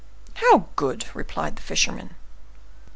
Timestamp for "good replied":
0.75-1.57